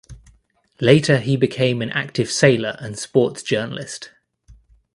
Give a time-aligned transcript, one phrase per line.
[0.79, 4.09] Later he became an active sailor and sports journalist.